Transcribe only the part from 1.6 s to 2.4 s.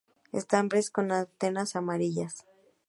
amarillas.